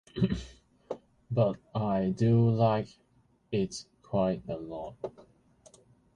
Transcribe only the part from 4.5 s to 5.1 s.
lot.